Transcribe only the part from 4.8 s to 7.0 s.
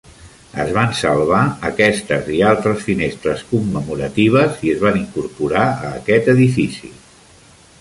van incorporar a aquest edifici.